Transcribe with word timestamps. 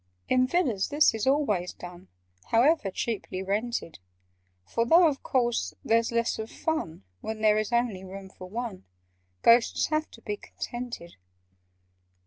"In 0.27 0.47
Villas 0.47 0.87
this 0.87 1.13
is 1.13 1.27
always 1.27 1.73
done— 1.73 2.07
However 2.47 2.89
cheaply 2.89 3.43
rented: 3.43 3.99
For, 4.65 4.83
though 4.83 5.05
of 5.07 5.21
course 5.21 5.75
there's 5.85 6.11
less 6.11 6.39
of 6.39 6.49
fun 6.49 7.03
When 7.19 7.41
there 7.41 7.59
is 7.59 7.71
only 7.71 8.03
room 8.03 8.29
for 8.31 8.49
one, 8.49 8.85
Ghosts 9.43 9.89
have 9.89 10.09
to 10.09 10.21
be 10.23 10.37
contented. 10.37 11.17